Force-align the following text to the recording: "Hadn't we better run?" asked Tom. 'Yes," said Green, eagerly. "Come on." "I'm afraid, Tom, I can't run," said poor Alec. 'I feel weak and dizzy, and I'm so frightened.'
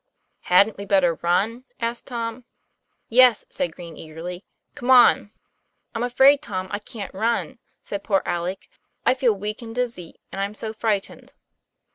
"Hadn't 0.51 0.77
we 0.79 0.85
better 0.85 1.13
run?" 1.21 1.65
asked 1.79 2.07
Tom. 2.07 2.43
'Yes," 3.07 3.45
said 3.51 3.75
Green, 3.75 3.95
eagerly. 3.95 4.43
"Come 4.73 4.89
on." 4.89 5.29
"I'm 5.93 6.01
afraid, 6.01 6.41
Tom, 6.41 6.69
I 6.71 6.79
can't 6.79 7.13
run," 7.13 7.59
said 7.83 8.03
poor 8.03 8.23
Alec. 8.25 8.67
'I 9.05 9.13
feel 9.13 9.33
weak 9.35 9.61
and 9.61 9.75
dizzy, 9.75 10.15
and 10.31 10.41
I'm 10.41 10.55
so 10.55 10.73
frightened.' 10.73 11.35